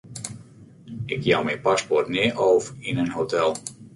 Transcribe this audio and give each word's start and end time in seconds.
Ik 1.15 1.21
jou 1.31 1.41
myn 1.45 1.63
paspoart 1.65 2.11
nea 2.15 2.31
ôf 2.49 2.65
yn 2.89 3.01
in 3.03 3.13
hotel. 3.17 3.49